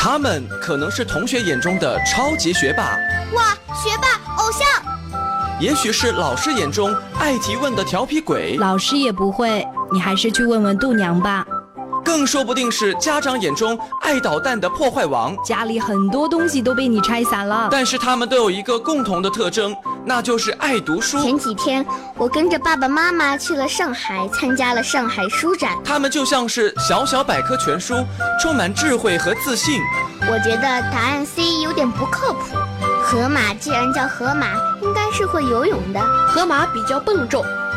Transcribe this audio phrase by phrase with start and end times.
[0.00, 2.96] 他们可能是同学眼中的超级学霸，
[3.34, 4.08] 哇，学霸
[4.40, 4.64] 偶像。
[5.60, 11.44] 也许是老师眼中爱提问的调皮鬼，老师也不会，你还是去问问度娘吧。
[12.04, 17.68] 更说不定是家长眼中爱捣蛋的破坏王，家里很多东西都被你拆散了。
[17.70, 19.74] 但是他们都有一个共同的特征，
[20.08, 21.22] 那就是爱读书。
[21.22, 21.84] 前几天
[22.16, 25.76] 我跟着爸爸妈妈去了上海，参加了上海书展。
[25.84, 27.94] 他们就像是小小百科全书，
[28.40, 29.78] 充满智慧和自信。
[30.22, 32.56] 我觉得答案 C 有点不靠谱。
[33.02, 36.00] 河马既然叫河马，应该是会游泳的。
[36.26, 37.44] 河马比较笨重。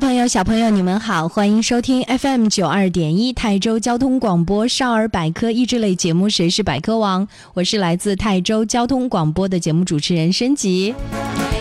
[0.00, 10.94] 朋友、小朋友，你们好，欢迎收听 FM 九二点一泰州交通广播少儿百科益智类节目《谁是百科王》，我是来自泰州交通广播的节目主持人申吉。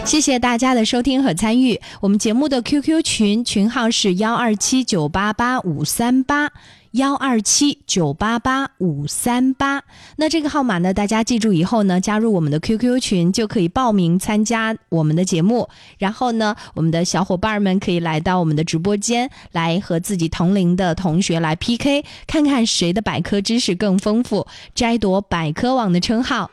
[0.06, 6.50] 谢谢大家的收听和参与，我们节目的 QQ 群群号是幺二七九八八五三八。
[6.94, 9.84] 幺二七九八八五三八，
[10.16, 10.92] 那这个号码呢？
[10.92, 15.70] 大家记住以后呢，加入我们的 QQ 群就可以报名参加我们的节目。
[16.00, 26.50] 然后呢，我们的小伙伴们可以来到我们的直播间，来和自己同龄的同学来 PK，看看谁的百科知识更丰富，摘夺百科王的称号。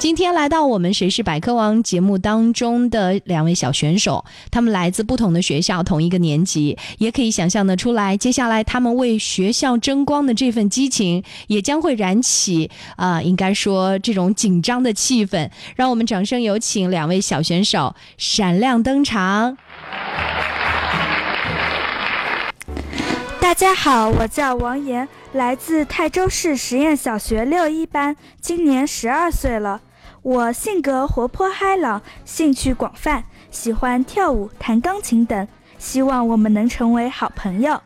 [0.00, 9.67] 今天来到我们《谁是百科王》节目当中的两位小选手，他们来自不同的学校，同一个年级，也可以想象得出来，接下来他们为学校。
[9.68, 15.50] 要争光的这份激情，也将会燃起啊，应该说这种紧张的气氛。
[15.76, 19.58] 让我们掌声有请两位小选手闪亮登场。
[23.38, 29.82] 大家好，我叫王岩，来自泰州市实验小学六一班，今年十二岁了。
[30.22, 35.46] 我性格活泼开朗，兴趣广泛，喜欢跳舞、弹钢琴等。
[35.78, 37.80] 希望我们能成为好朋友。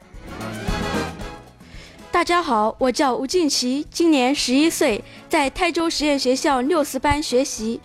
[2.12, 7.80] 大家好，我叫吴静琪，今年十一岁，在泰州实验学校六四班学习。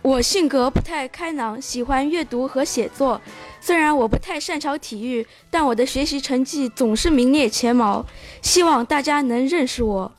[0.00, 3.20] 我性格不太开朗，喜欢阅读和写作。
[3.60, 8.06] 虽然我不太擅长体育，但我的学习成绩总是名列前茅。
[8.40, 10.10] 希望大家能认识我。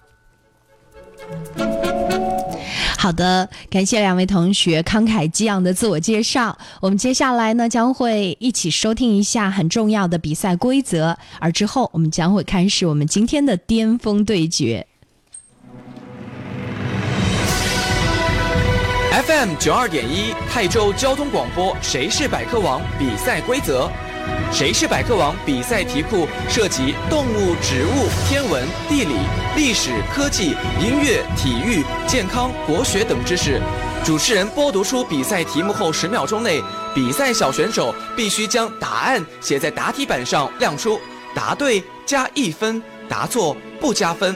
[3.06, 6.58] 好的，感谢两位同学慷慨激昂的自我介绍。
[6.82, 14.88] 我们接下来呢将会一起收听一下很重要的比赛规则，而之后我们将会开始我们今天的巅峰对决。
[19.12, 22.82] FM 九二点一泰州交通广播，谁是百科王？
[22.98, 23.88] 比赛规则。
[24.52, 25.36] 谁是百科王？
[25.46, 29.16] 比赛题库涉及动物、植物、天文、地理、
[29.56, 33.60] 历史、科技、音乐、体育、健康、国学等知识。
[34.04, 36.62] 主持人播读出比赛题目后，十秒钟内，
[36.94, 41.00] 比赛小选手必须将答案写在答题板上亮出，
[41.34, 44.36] 答对加一分，答错不加分。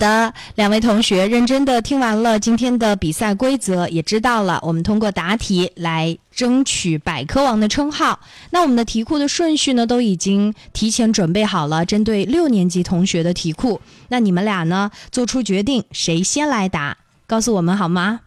[0.00, 8.18] 的，两位同学认真的听完了今天的比赛规则，也知道了我们通过答题来争取百科王的称号。
[8.50, 13.80] 那我们的题库的顺序呢，都已经提前准备好了，针对六年级同学的题库。
[14.08, 16.96] 那你们俩呢，做出决定，谁先来答？
[17.26, 18.20] 告诉我们好吗？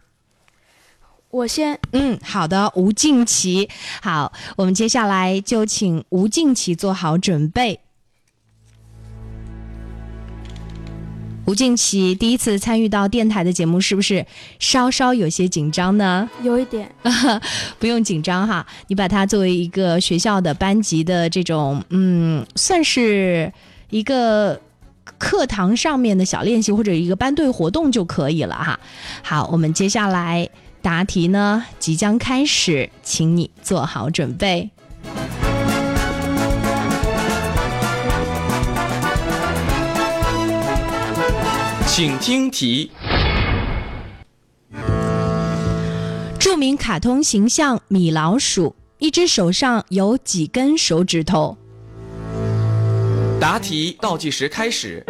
[1.30, 1.80] 我先。
[1.90, 3.68] 嗯，好的，吴静琪。
[4.00, 7.80] 好，我们接下来就请吴静琪做好准备。
[11.46, 14.24] 吴静琪第一次参与到电台的节目，是不是
[14.58, 16.28] 稍稍有些紧张呢？
[16.42, 16.90] 有一点，
[17.78, 23.52] 不用紧张哈，你把它作为一个学校的班级的这种，嗯，算是
[23.90, 24.58] 一个
[25.18, 28.80] 课堂上面的小练习或者一个班队活动就可以了哈。
[29.22, 30.48] 好，我们接下来
[30.80, 34.70] 答题呢即将开始，请你做好准备。
[41.96, 42.90] 请听题。
[46.40, 51.56] 著名卡通形象米老鼠，一只手上有几根手指头？
[53.40, 55.06] 答题倒计时开始，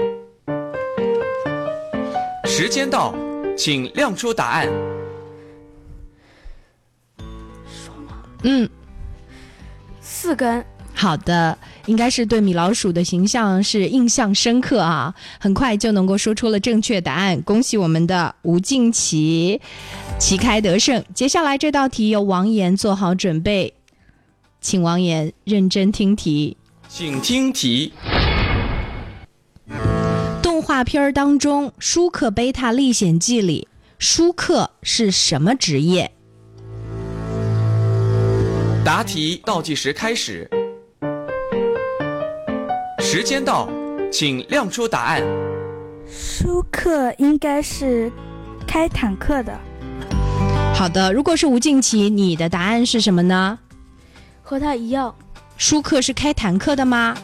[2.44, 3.14] 时间到，
[3.56, 4.68] 请亮出答案。
[8.42, 8.68] 嗯，
[10.02, 10.62] 四根。
[10.96, 19.60] 好的，应该是对米老鼠的形象是印象深刻啊，很快就能够说出了正确答案，恭喜我们的吴静琪，
[20.18, 21.04] 旗开得胜。
[21.12, 23.74] 接下来这道题由王岩做好准备，
[24.60, 26.56] 请王岩认真听题。
[26.88, 27.92] 请听题。
[30.40, 33.66] 动画片儿当中，《舒克贝塔历险记》里，
[33.98, 36.12] 舒克是什么职业？
[38.84, 40.48] 答题倒计时开始，
[43.06, 43.68] 时间到，
[44.10, 45.22] 请亮出答案。
[46.08, 48.10] 舒克应该是
[48.66, 49.60] 开坦克的，
[50.74, 53.58] 好的，如果是吴静琪，你的答案是什么呢？
[54.42, 55.14] 和他一样。
[55.58, 57.14] 舒克是开坦克的吗？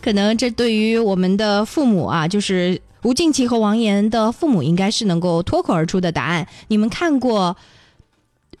[0.00, 6.46] 可能这对于我们的父母啊，就是吴静琪和王岩的父母，应该是能够脱口而出的答案。
[6.68, 7.56] 你们看过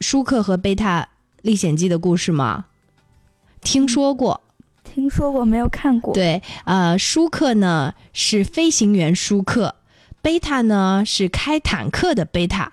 [0.00, 1.08] 舒克和贝塔
[1.42, 2.64] 历险记的故事吗？
[3.60, 4.40] 听说过。
[4.96, 6.14] 听说过没有看过？
[6.14, 9.74] 对，呃，舒克呢是飞行员舒克，
[10.22, 12.72] 贝塔呢是开坦克的贝塔。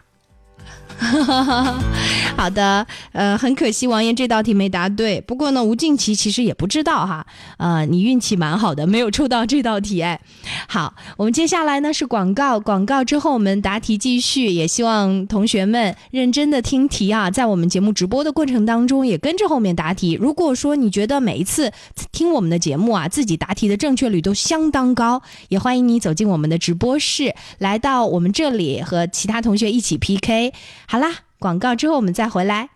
[2.36, 5.22] 好的，呃，很可惜王岩这道题没答对。
[5.22, 7.26] 不过呢，吴静琪其实也不知道哈，
[7.58, 10.02] 呃，你运气蛮好的，没有抽到这道题。
[10.02, 10.20] 哎，
[10.68, 14.44] 好，我们接下来呢是广告，广告之后我们答题继续。
[14.54, 20.18] 也希望同学们认真的听题啊，在我们节目直播的过程当中也跟着后面答题。
[20.20, 21.72] 如果说你觉得每一次
[22.12, 30.54] 听我们的节目啊，自己答题的正确率都相当高，也欢迎你走进我们的直播室，来到我们这里和其他同学一起 PK。
[30.88, 32.70] 好啦，广告之后我们再回来。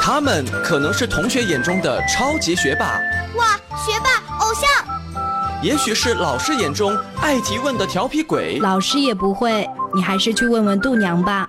[0.00, 3.00] 他们可能是同学眼中的超级学霸，
[3.36, 5.62] 哇，学霸偶像！
[5.62, 11.48] 也许是老师眼中爱提问的调皮鬼，老师也不会，你还是去问问度娘吧。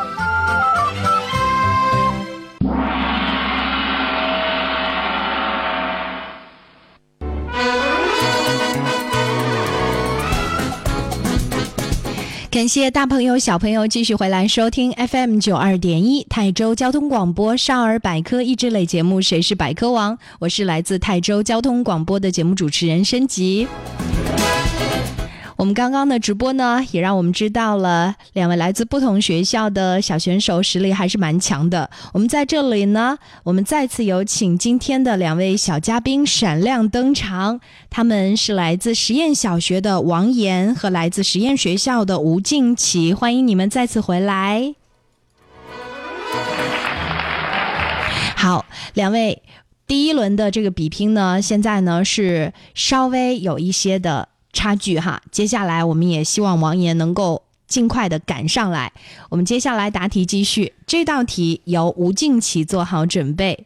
[12.51, 23.65] 感谢大朋友小朋友继续回来收听 FM 九二点一泰州交通广播少儿百科益智类节目《谁是百科王》，我是来自泰州交通广播的节目主持人申吉。
[25.61, 31.87] 我们刚刚的直播呢，也让我们知道了两位来自不同学校的小选手实力还是蛮强的。
[32.13, 44.73] 我们在这里呢，我们再次有请今天的两位小嘉宾闪亮登场，他们是来自实验小学的王岩和来自实验学校的吴静琪，欢迎你们再次回来。
[48.35, 48.65] 好，
[48.95, 49.43] 两位，
[49.85, 54.29] 第一轮的这个比拼呢，现在呢是稍微有一些的。
[54.53, 58.91] 差距哈，接下来我们也希望王岩能够尽快的赶上来。
[59.29, 63.65] 我们接下来答题继续，这道题由吴静琪做好准备，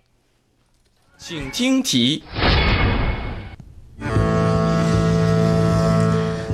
[1.18, 2.24] 请听题。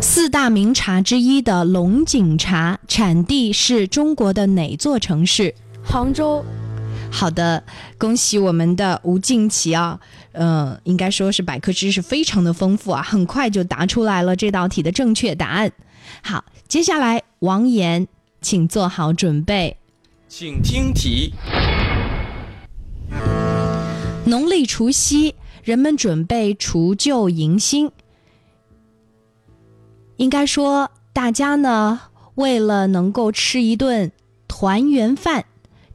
[0.01, 5.53] 四大名茶之一的龙井茶产地是中国的哪座城市？
[5.83, 6.43] 杭州。
[7.11, 7.63] 好的，
[7.97, 9.99] 恭喜我们的吴静琪啊，
[10.33, 15.71] 嗯、应该说是百科知识非常的丰富啊，很快就答出来了这道题的正确答案。
[16.23, 18.07] 好，接下来王岩，
[18.41, 19.77] 请做好准备。
[20.27, 21.33] 请听题。
[24.25, 27.91] 农历除夕，人们准备除旧迎新。
[30.17, 31.99] 应该说，大家呢
[32.35, 34.11] 为了能够吃一顿
[34.47, 35.45] 团圆饭，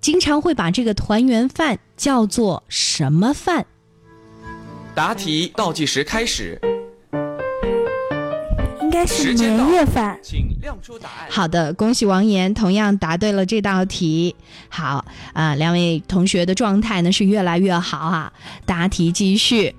[0.00, 3.66] 经常会把这个团圆饭叫做什么饭？
[4.96, 6.58] 答题倒计时开始，
[8.80, 10.18] 应该是年夜饭。
[10.22, 11.28] 请亮出答案。
[11.28, 14.34] 好的，恭喜王岩，同样答对了这道题。
[14.70, 18.32] 好啊、两位同学的状态呢是越来越好啊。
[18.64, 19.76] 答题继续，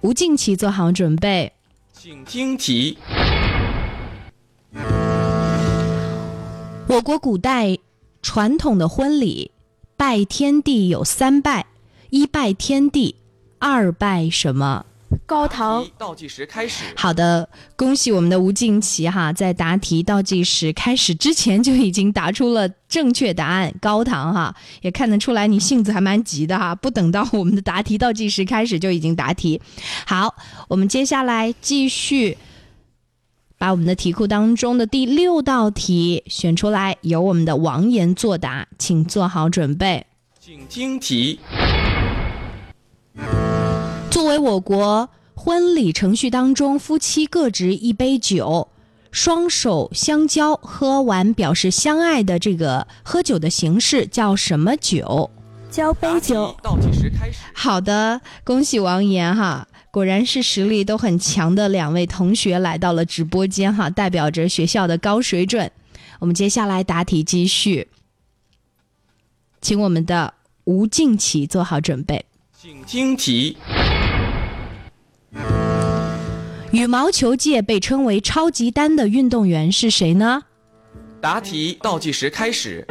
[0.00, 1.52] 吴静琪做好准备。
[1.92, 2.96] 请听题。
[6.88, 7.76] 我国古代
[8.22, 9.50] 传统的婚礼，
[9.98, 11.66] 拜天地有三拜：
[12.08, 13.16] 一拜天地，
[13.60, 14.84] 二拜什么？
[15.26, 16.84] 高堂倒计时开始。
[16.96, 29.60] 好的，恭喜我们的吴静琪哈，在答题倒计时开始之前就已经答出了正确答案，高堂哈，也看得出来你性子还蛮急的哈，不等到我们的答题倒计时开始就已经答题。
[30.06, 30.34] 好，
[30.68, 32.38] 我们接下来继续
[33.58, 40.06] 把我们的题库当中的第六道题选出来，由我们的王岩作答，请做好准备。
[40.38, 41.40] 请听题。
[44.30, 48.68] 作为我国婚礼程序当中，夫妻各执一杯酒，
[49.10, 55.32] 双手相交，喝完表示相爱的这个喝酒的形式叫什么酒？
[55.68, 57.38] 交杯酒，倒计时开始。
[57.52, 65.72] 好的，恭喜王岩哈，果然是实力都很强的两位同学来到了直播间哈，代表着学校的高水准。
[66.20, 67.88] 我们接下来答题继续，
[69.60, 72.26] 请我们的吴静琪做好准备。
[72.62, 73.56] 请听题。
[76.72, 80.40] 羽毛球界被称为超级丹的运动员是谁呢？
[81.20, 82.86] 答题倒计时开始。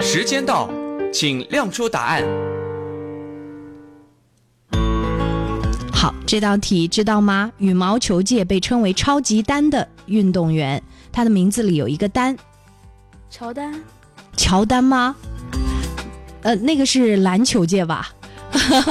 [0.00, 0.70] 时间到，
[1.12, 2.22] 请亮出答案。
[5.92, 7.50] 好，这道题知道吗？
[7.58, 12.36] 羽毛球界被称为超级丹的运动员，他的名字里有一个丹，
[13.28, 13.74] 乔丹，
[14.36, 15.16] 乔丹吗？
[16.42, 18.10] 呃，那个是篮球界吧？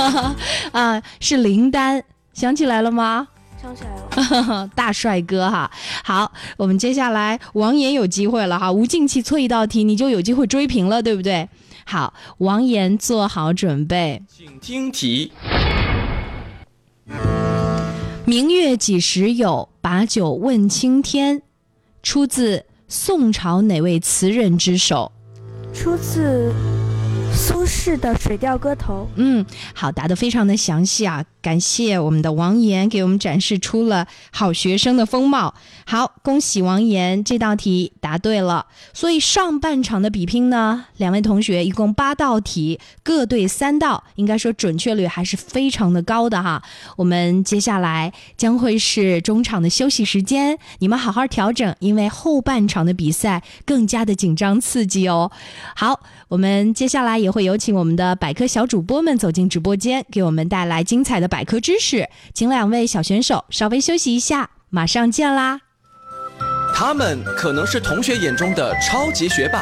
[0.73, 3.27] 啊，是林丹，想起来了吗？
[3.61, 5.71] 想起来了， 大帅哥哈！
[6.03, 11.47] 好，我们接下来王岩有机会了哈，吴静琪错一道题你就有机会追平了，对不对？
[11.85, 14.21] 好，王岩做好准备。
[14.27, 15.31] 请听题。
[18.25, 19.69] 明月几时有？
[19.79, 21.41] 把酒问青天。
[22.01, 25.13] 出自宋朝哪位词人之手？
[25.73, 26.53] 出自
[27.33, 31.25] 苏轼的《水调歌头嗯，好，答得非常的详细啊！
[31.41, 35.53] 感谢我们的王岩给我们展示出了好学生的风貌。
[35.85, 38.67] 好，恭喜王岩这道题答对了。
[38.93, 46.63] 所以上半场的比拼呢，两位同学一共八道题，各对三道，应该说准确率还是非常的高的哈。
[46.95, 55.29] 我们接下来将会是中场的休息时间，你们好好调整，因为后半场的比赛更加的紧张刺激哦。
[55.75, 55.99] 好，
[56.33, 62.09] 我们接下来也会有请我们的百科小主播们走进直播间，给我们带来精彩的百科知识。
[62.33, 65.59] 请两位小选手稍微休息一下，马上见啦！
[66.73, 69.59] 他们可能是同学眼中的超级学霸，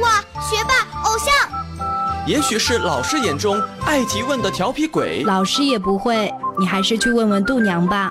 [0.00, 2.26] 哇，学霸偶像！
[2.26, 8.10] 也许是老师眼中爱提问的调皮鬼，老师也不会，你还是去问问度娘吧。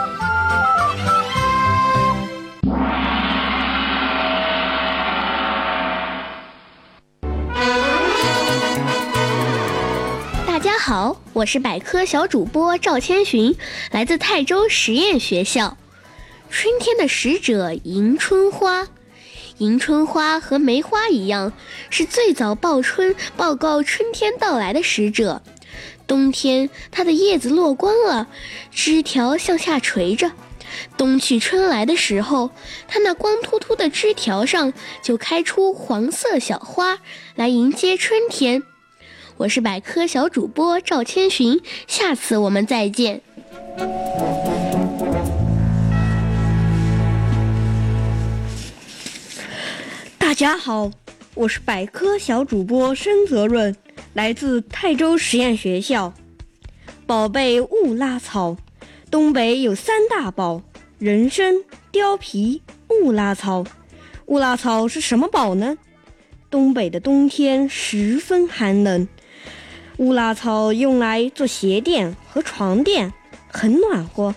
[10.83, 13.55] 好，我是百科小主播赵千寻，
[13.91, 15.77] 来自泰州实验学校。
[16.49, 18.87] 春天的使者迎春花。
[19.59, 21.53] 迎春花和梅花一样，
[21.91, 25.43] 是最早报春、报告春天到来的使者。
[26.07, 28.25] 冬天，它的叶子落光了，
[28.71, 30.31] 枝条向下垂着。
[30.97, 32.49] 冬去春来的时候，
[32.87, 34.73] 它那光秃秃的枝条上
[35.03, 36.97] 就开出黄色小花，
[37.35, 38.63] 来迎接春天。
[39.41, 43.23] 我是百科小主播赵千寻，下次我们再见。
[50.19, 50.91] 大家好，
[51.33, 53.75] 我是百科小主播申泽润，
[54.13, 56.13] 来自泰州实验学校。
[57.07, 58.55] 宝贝勿拉草，
[59.09, 60.61] 东北有三大宝：
[60.99, 61.55] 人参、
[61.91, 63.65] 貂皮、勿拉草。
[64.27, 65.79] 勿拉草是什么宝呢？
[66.51, 69.07] 东北的冬天十分寒冷，
[69.97, 73.13] 乌拉草用来做鞋垫和床垫，
[73.47, 74.33] 很暖和。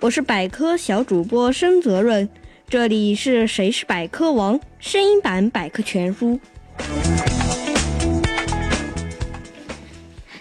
[0.00, 2.28] 我是百科小主播申泽润。
[2.68, 6.40] 这里是《谁是百科王》声音版百科全书。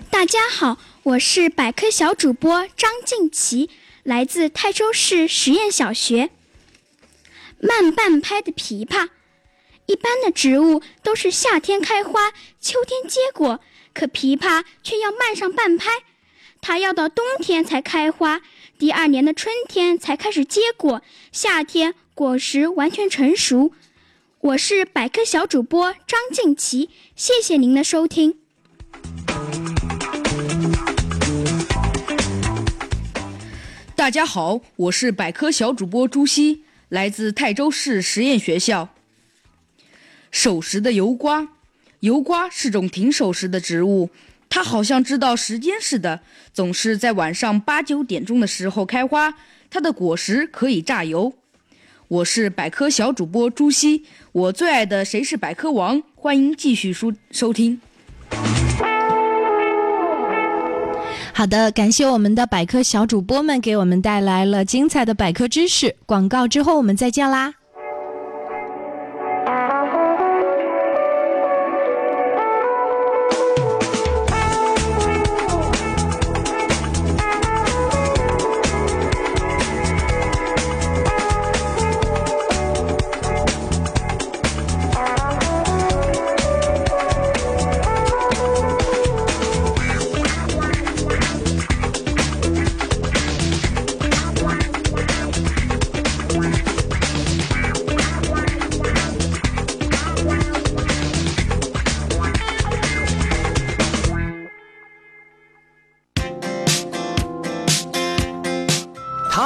[0.09, 3.69] 大家好，我是百科小主播张静琪，
[4.01, 6.31] 来自泰州市实验小学。
[7.59, 9.09] 慢半拍的枇杷，
[9.85, 13.59] 一般的植物都是夏天开花，秋天结果，
[13.95, 15.89] 可枇杷却要慢上半拍，
[16.59, 18.41] 它要到冬天才开花，
[18.77, 21.95] 第二年的春天才开始结果，夏天。
[22.13, 23.71] 果实完全成熟。
[24.39, 28.37] 我是百科小主播张静琪，谢谢您的收听。
[33.95, 38.89] 大家好，我是百科小主播朱熹，来自泰州市实验学校。
[40.31, 41.49] 守时的油瓜，
[42.01, 44.09] 油瓜是种挺守时的植物，
[44.49, 46.21] 它好像知道时间似的，
[46.53, 49.35] 总是在晚上八九点钟的时候开花。
[49.69, 51.33] 它的果实可以榨油。
[52.07, 57.81] 我是百科小主播朱熹，我最爱的《谁是百科王》，欢迎继续收收听。
[61.33, 65.95] 好的，感谢我们的百科小主播们给我们带来了精彩的百科知识。
[66.05, 67.55] 广告之后我们再见啦。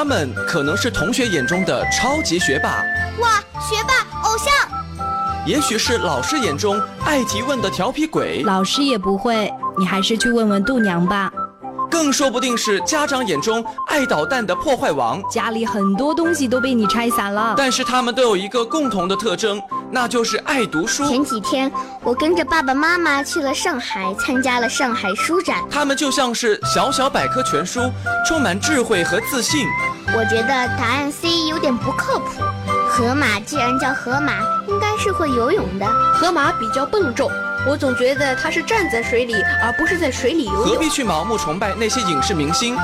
[0.09, 2.83] 们可能是同学眼中的超级学霸，
[3.21, 3.93] 哇，学霸
[4.27, 4.67] 偶像；
[5.45, 11.31] 也许是老师眼中爱提问的调皮鬼，老师也不会，你还是去问问度娘吧。
[11.91, 17.55] 更说不定是家长眼中爱捣蛋的破坏王，家里很多东西都被你拆散了。
[17.57, 21.07] 但是他们都有一个共同的特征，那就是爱读书。
[21.07, 21.71] 前几天
[22.03, 25.63] 我跟着爸爸妈妈去了上海，参加了上海书展。
[25.69, 27.81] 他们就像是小小百科全书，
[28.27, 29.65] 充满智慧和自信。
[30.17, 32.43] 我觉得答案 C 有点不靠谱。
[32.89, 34.33] 河马既然叫河马，
[34.67, 35.85] 应该是会游泳的。
[36.13, 37.31] 河马比较笨重。
[37.67, 40.65] 我总觉得它是站在水里，而不是在水里游泳。
[40.65, 42.77] 何必去盲目崇拜那些影视明星？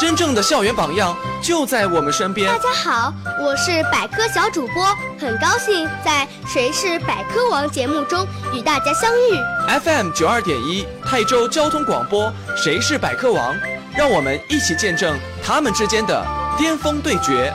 [0.00, 2.50] 真正的校园榜样就在我们身边。
[2.50, 4.86] 大家好，我是百科小主播，
[5.20, 9.80] 很高兴在《谁是百科王》节目中与大家相遇。
[9.80, 13.54] FM 九二点一泰州交通广播，《谁是百科王》，
[13.94, 16.26] 让我们一起见证他们之间的
[16.58, 17.52] 巅峰对决。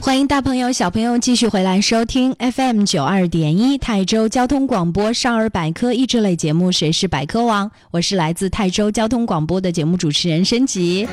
[0.00, 11.06] 欢迎大朋友、小朋友继续回来收听 FM 九二点一泰州交通广播少儿百科益智类节目《谁是百科王》，我是来自泰州交通广播的节目主持人申吉。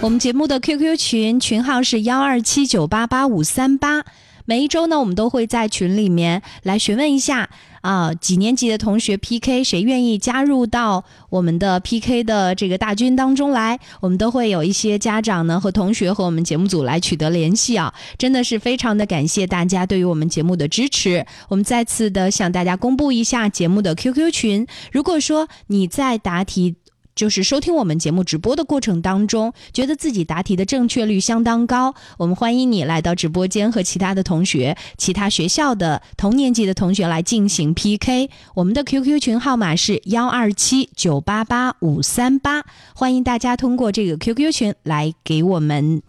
[0.00, 4.04] 我们节目的 QQ 群群号是幺二七九八八五三八。
[4.46, 7.48] 每一周呢，我们都会在群里面来询问一下
[7.80, 13.78] 啊，几年级的同学 PK，谁愿意加入到我们的 PK 的这个大军当中来？
[14.00, 21.24] 我们都会有一些家长呢和同学和我们节目组来取得联系啊，真的是非常的感谢大家对于我们节目的支持。
[21.48, 26.76] 我们再次的向大家公布一下节目的 QQ 群，如果说你在答题。
[27.14, 38.30] 就是收听我们节目直播的过程当中，觉得自己答题的正确率相当高，我们欢迎你来到直播间和其他的同学、其他学校的同年级的同学来进行 PK。
[38.54, 46.02] 我们的 QQ 群号码是幺二七九八八五三八，欢迎大家通过这个 QQ 群来给我们。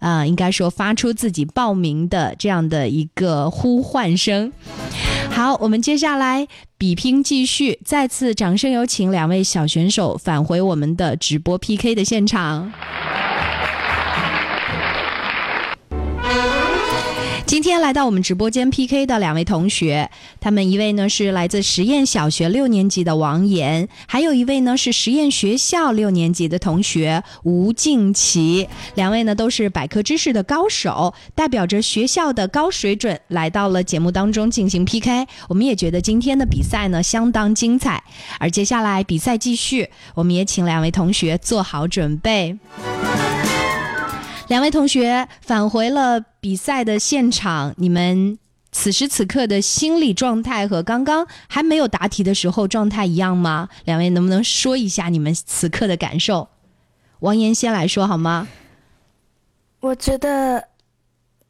[0.00, 4.52] 啊，应该说发出自己报名的这样的一个呼唤声。
[5.30, 12.72] 好，我们接下来比拼继续，再次掌声有请两位小选手返回我们的直播 PK 的现场。
[17.62, 28.66] 今天来到我们直播间 PK 的两位同学，他们一位呢是来自实验小学六年级的王岩，还有一位呢是实验学校六年级的同学吴静琪。
[28.94, 35.26] 两位呢都是百科知识的高手，代表着学校的高水准来到了节目当中进行 PK。
[35.46, 38.02] 我们也觉得今天的比赛呢相当精彩，
[38.38, 42.56] 而接下来比赛继续，我们也请两位同学做好准备。
[44.50, 48.36] 两位同学返回了比赛的现场，你们
[48.72, 53.68] 此时此刻的心理状态和刚刚还没有答题的时候状态一样吗？
[53.84, 56.48] 两位能不能说一下你们此刻的感受？
[57.20, 58.48] 王岩先来说好吗？
[59.78, 60.64] 我觉得。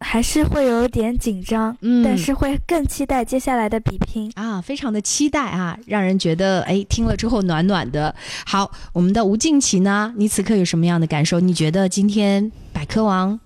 [0.03, 8.15] 还是会有点紧张，嗯，但是会更期待接下来的比拼啊，非常的期待啊，让人觉得哎，听了之后暖暖的。
[8.47, 11.39] 好，我们的吴静琪呢，你此刻有什么样的感受？
[11.39, 13.39] 你觉得今天百科王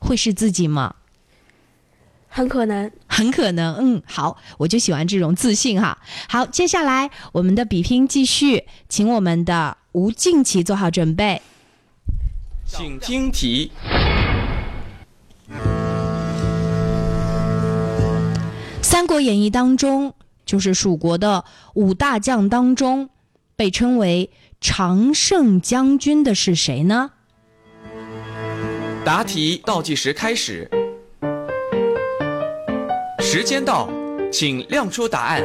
[0.00, 0.96] 会是自己吗？
[2.28, 3.76] 很可能，很可能。
[3.76, 5.96] 嗯，好，我就喜欢这种自信哈。
[6.28, 11.40] 好，接下来我们的比拼继续，请我们的吴静琪做好准备，
[12.66, 13.70] 请听题。
[18.82, 23.10] 《三国演义》当中，就是蜀国的五大将当中，
[23.54, 27.12] 被称为常胜将军的是谁呢？
[29.04, 30.66] 答题倒计时开始，
[33.20, 33.86] 时间到，
[34.32, 35.42] 请亮出答案。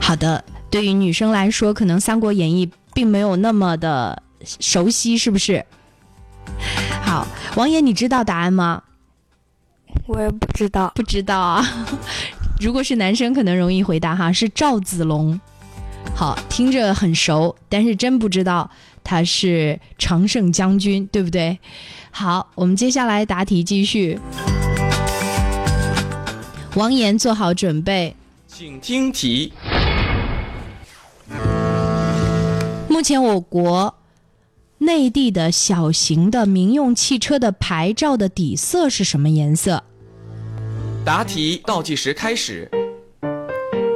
[0.00, 4.22] 好的，对于女生来说，可能《三国演义》并没有那么的
[4.58, 5.66] 熟悉，是不是？
[7.02, 8.82] 好，王爷，你知道答案吗？
[10.06, 11.62] 我也不知道，不知道啊。
[12.58, 15.38] 如果是男生，可能容易回答哈，是赵子龙。
[16.14, 18.70] 好，听着很熟，但是真不知道
[19.10, 21.58] 他是常胜将军，对不对？
[22.12, 24.16] 好，我们接下来答题继续。
[26.76, 28.14] 王岩做好准备，
[28.46, 29.52] 请听题。
[32.88, 33.96] 目前我国
[34.78, 39.82] 内地的小型的民用汽车的牌照的底色是什么颜色？
[41.04, 42.70] 答题倒计时开始，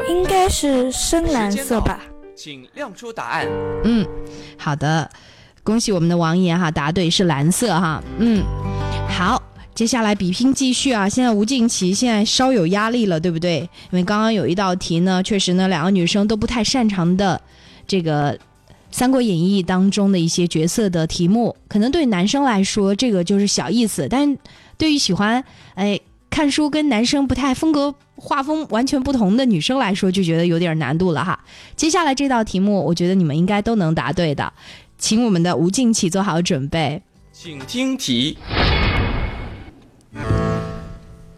[0.09, 2.01] 应该是深蓝色吧？
[2.37, 3.49] 请亮出答案。
[3.85, 4.07] 嗯，
[4.59, 5.09] 好的，
[5.63, 8.03] 恭喜我们的王爷哈，答对是蓝色哈。
[8.19, 8.43] 嗯，
[9.09, 9.41] 好，
[9.75, 11.09] 接下来比拼继续啊！
[11.09, 13.59] 现在吴静琪现在稍有压力了，对不对？
[13.59, 17.41] 因为刚刚有一道题呢，确实呢，两个女生都不太擅长的
[17.87, 18.37] 这个
[18.91, 24.37] 《三国演义》当中的一些角色的题目，可能对男生来说这个就是小意思，但
[24.77, 25.43] 对于喜欢
[25.75, 25.99] 哎。
[26.35, 31.39] 看书跟男生不太风格、画风完全不同的女生来说，就觉得有点难度了哈。
[31.77, 34.53] 接下来这道题目，我觉得你们应该都能答对的，
[34.99, 37.01] 请我们的吴静琪做好准备，
[37.33, 38.37] 请听题：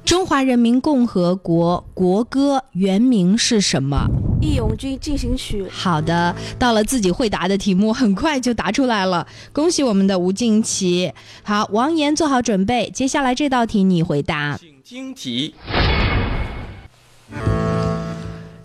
[0.03, 4.07] 中华人民共和国国歌原名是什么？
[4.43, 5.63] 《义勇军进行曲》。
[5.71, 11.13] 好的，到了自己会答的题目，很快就答出来了，恭喜我们的吴静琪。
[11.43, 14.57] 好，王岩做好准备，接下来这道题你回答。
[14.59, 15.53] 请听题：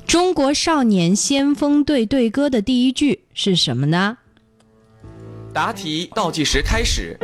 [0.06, 4.20] 中国少年先锋队队歌的第一句是什么呢？
[5.52, 7.18] 答题倒计时开始。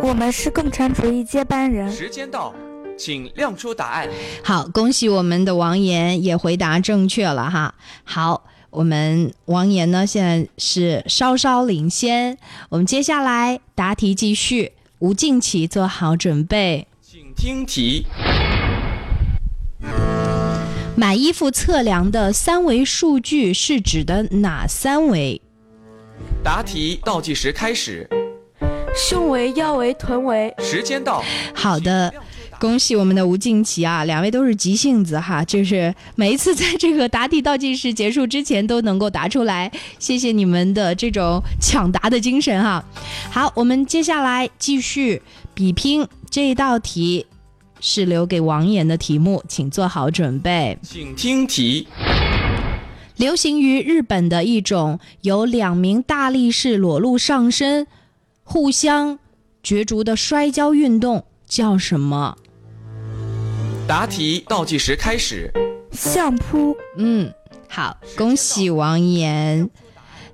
[0.00, 1.90] 我们是共产主义接班人。
[1.90, 2.54] 时间到。
[2.96, 4.08] 请亮出答案。
[4.44, 7.74] 好，恭喜我们的王岩也回答正确了哈。
[8.04, 12.38] 好，我们王岩呢现在是稍稍领先。
[12.68, 16.87] 我们接下来答题继续，吴静琪做好准备，请
[17.38, 18.04] 听题。
[20.96, 25.40] 买衣服测量的三维数据是指的哪三维？
[26.42, 28.10] 答题倒计时开始。
[28.96, 30.52] 胸围、腰围、臀围。
[30.58, 31.22] 时间到。
[31.54, 32.12] 好的。
[32.58, 34.02] 恭喜我们的吴静琪啊！
[34.02, 39.70] 两位都是急性子哈，就是每一次在这个答题倒计时结束之前都能够答出来，
[40.00, 42.84] 谢谢你们的这种抢答的精神哈。
[43.30, 45.22] 好，我们接下来继续
[45.54, 46.04] 比拼
[46.38, 47.26] 这一道题，
[47.80, 51.88] 是留给王岩的题目，请做好准备，请听题：
[53.16, 57.88] 流行于日本的一种由两名大力士裸露上身、
[58.44, 59.18] 互相
[59.64, 62.36] 角逐的摔跤运动叫什么？
[63.88, 65.52] 答题倒计时开始。
[65.90, 66.76] 相扑。
[66.98, 67.34] 嗯，
[67.68, 69.68] 好，恭喜王岩，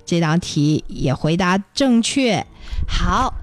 [0.05, 2.45] 这道题也回答正确。
[2.87, 3.33] 好，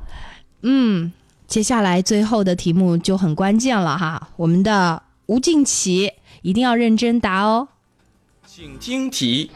[0.62, 1.12] 嗯，
[1.52, 6.10] 接下来最后的题目就很关键了哈，我们的吴静琪
[6.40, 7.68] 一定要认真答哦。
[8.46, 9.50] 请听题。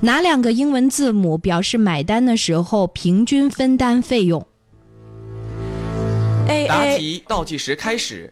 [0.00, 4.46] 哪两个英文字母表示买单的时候平均分担费用
[6.46, 8.30] ？A 答 A 题倒计时开始。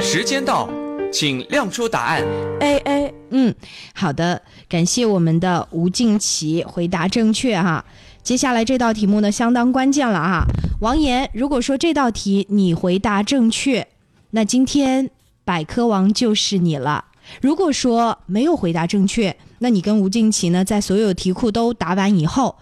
[0.00, 0.68] 时间到，
[1.12, 2.24] 请亮出答案。
[2.58, 3.54] A A 嗯，
[3.94, 4.37] 好的，
[4.68, 7.84] 感谢我们的吴敬奇回答正确哈。
[8.22, 10.44] 接下来这道题目呢，相当关键了哈。
[10.80, 13.86] 王岩，如果说这道题你回答正确，
[14.30, 15.10] 那今天
[15.44, 17.06] 百科王就是你了。
[17.40, 22.56] 如果说没有回答正确，那你跟吴敬奇呢，在所有题库都答完以后，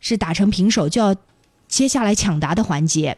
[0.00, 1.14] 是打成平手，就要
[1.68, 3.16] 接下来抢答的环节。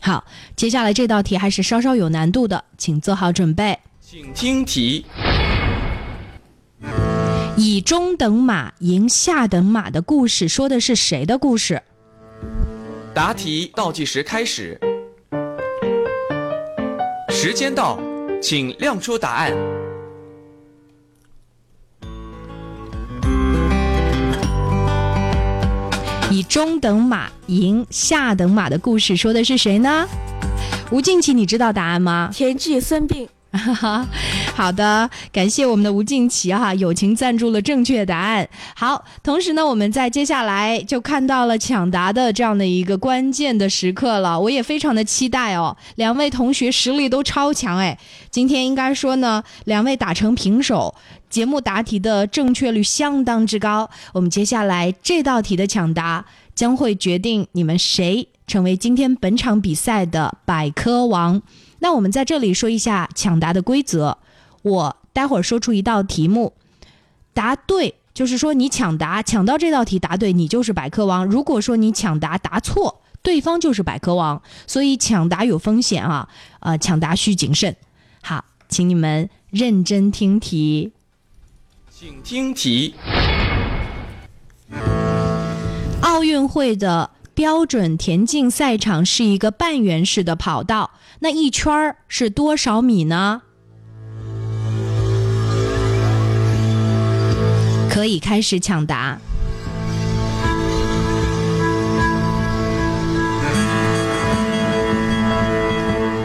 [0.00, 0.24] 好，
[0.56, 3.78] 接下来这道题还是稍稍有难度的，请做好准备。
[4.00, 5.04] 请听题。
[7.62, 11.82] 以中等马赢下等马的故事说的是谁的故事？
[13.12, 14.80] 答题倒计时开始。
[17.28, 18.00] 时间到，
[18.40, 19.52] 请亮出答案。
[26.30, 30.08] 以中等马赢下等马的故事说的是谁呢？
[30.90, 32.30] 吴敬琪，你知道答案吗？
[32.32, 33.28] 田忌孙膑。
[34.60, 38.46] 好的，感谢我们的吴敬奇哈、友情赞助了正确答案。
[38.76, 45.74] 好，同时呢，我们在接下来就看到了抢答的这样的一个关键的时刻了，我也非常的期待哦。
[45.94, 47.98] 两位同学实力都超强哎，
[48.30, 50.94] 今天应该说呢，两位打成平手，
[51.30, 53.88] 节目答题的正确率相当之高。
[54.12, 56.22] 我们接下来这道题的抢答
[56.54, 61.40] 将会决定你们谁成为今天本场比赛的百科王。
[61.78, 64.18] 那我们在这里说一下抢答的规则。
[64.62, 66.52] 我待会儿说出一道题目，
[67.32, 71.24] 答对就是说你抢答抢到这道题答对，你就是百科王。
[71.24, 74.42] 如果说你抢答答错，对方就是百科王。
[74.66, 76.28] 所以抢答有风险啊，
[76.60, 77.74] 呃，抢答需谨慎。
[78.22, 80.92] 好，请你们认真听题。
[81.90, 82.94] 请听题。
[86.02, 93.42] 奥运会的标准田径赛场是一个半圆式的跑道，那一圈儿是多少米呢？
[98.00, 99.18] 可以开始抢答。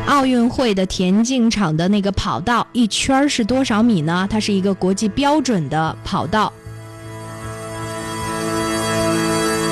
[0.08, 4.26] 奥运会的田径场的那个跑道一圈是多少米呢？
[4.32, 6.54] 它是一个国际标准的跑道。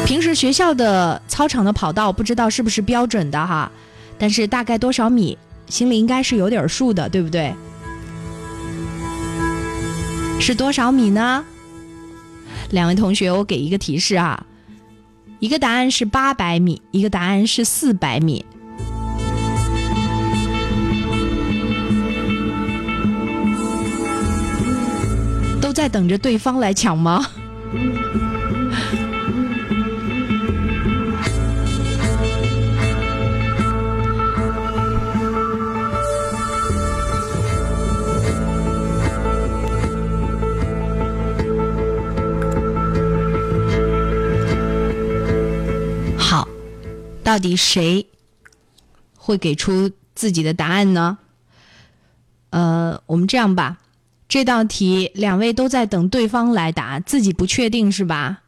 [0.05, 3.71] 平时学校的操场的跑道不知道是不是标准的哈，
[4.17, 5.37] 但是大概多少米，
[5.69, 7.55] 心里应该是有点数的，对不对？
[10.41, 11.45] 是多少米呢？
[12.73, 14.47] 两位同学，我给一个提示啊，
[15.38, 18.43] 一个答案是八百米，一个答案是四百米。
[25.62, 27.23] 都在等着对方来抢吗？
[47.33, 48.05] 到底谁
[49.17, 51.17] 会给出自己的答案呢？
[52.51, 53.79] 呃，我们这样吧，
[54.27, 58.43] 这道题两位都在等对方来答，自己不确定是吧？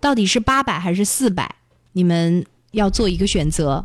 [0.00, 1.56] 到底是八百还是四百？
[1.92, 3.84] 你们要做一个选择，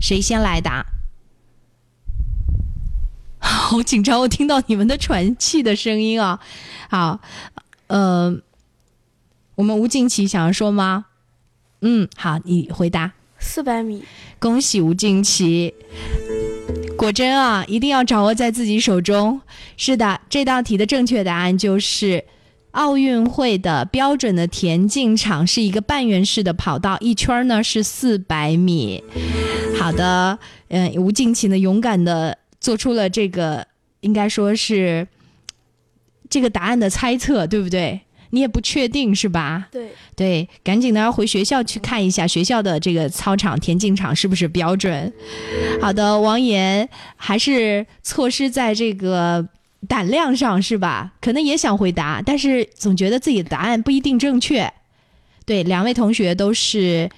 [0.00, 0.86] 谁先来答？
[3.38, 6.40] 好紧张，我听到你们的喘气的声音啊！
[6.88, 7.20] 好，
[7.88, 8.34] 呃，
[9.56, 11.04] 我们吴敬奇想要说吗？
[11.80, 13.12] 嗯，好，你回答。
[13.40, 14.02] 四百米，
[14.40, 15.72] 恭喜吴静琪，
[16.96, 19.40] 果真啊，一定要掌握在自己手中。
[19.76, 22.24] 是的，这道题的正确答案就是
[22.72, 29.04] 奥运会的标准的田径场是一个半圆式的跑道，一圈呢是四百米。
[29.78, 30.36] 好的，
[30.70, 33.64] 嗯，吴静琪呢勇敢的做出了这个，
[34.00, 35.06] 应该说是
[36.28, 38.00] 这个答案的猜测，对不对？
[38.30, 39.68] 你也不确定是吧？
[39.70, 45.12] 对对，赶紧的要回学校去看一下学校的这个操场、田径场是不是标准。
[45.80, 49.46] 好的，王岩还是错失在这个
[49.86, 51.12] 胆量上是吧？
[51.20, 54.72] 可能也想回答，但是总觉得自己的答案不一定正确。
[55.44, 57.08] 对，两位同学都是。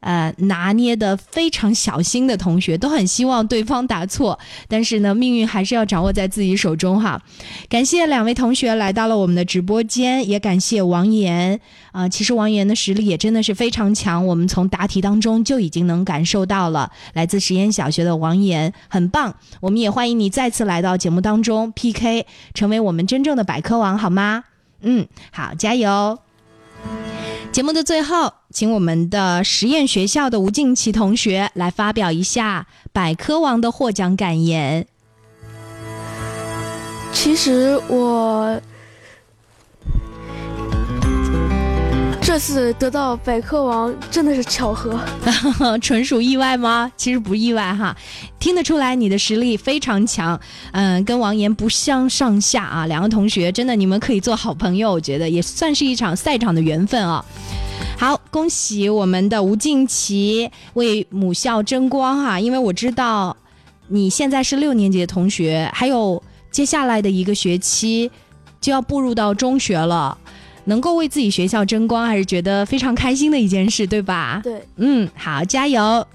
[0.00, 7.20] 呃，拿捏的非常小心的同学都很希望对方答错，但是呢，命运还是要掌握在自己手中哈。
[7.68, 11.60] 感谢两位同学来到了我们的直播间，也感谢王岩
[11.92, 12.08] 啊。
[12.08, 16.90] 其实王岩的实力也真的是非常强，我们从答题当中就已经能感受到了。
[17.12, 24.44] 来自实验小学的王岩很棒，我们也欢迎你再次来到节目当中 PK，成为我们真正的百科王好吗？
[24.82, 26.18] 嗯，好，加油。
[27.52, 34.86] 节目的最后，请我们的实验学校的吴静琪同学来发表一下百科王的获奖感言。
[37.12, 38.60] 其实我。
[42.32, 44.96] 这次得到百科王真的是巧合，
[45.82, 46.88] 纯属意外吗？
[46.96, 47.92] 其实不意外哈，
[48.38, 50.40] 听得出来你的实力非常强，
[50.70, 52.86] 嗯，跟王岩不相上下啊。
[52.86, 57.24] 两个同学真的你们可以做好朋友，我觉得也算是一场赛场的缘分啊。
[57.98, 63.36] 好，恭喜我们的吴静琪为母校争光哈，因为我知道
[63.88, 68.08] 你现在是六年级的同学，还有接下来的一个学期
[68.60, 70.16] 就要步入到中学了。
[70.70, 74.40] 能够为自己学校争光，还是觉得非常开心的一件事，对吧？
[74.44, 76.06] 对，嗯，好，加油！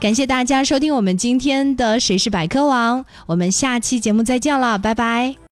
[0.00, 5.40] 感谢大家收听我们今天的《谁是百科王》，我们下期节目再见了，拜拜。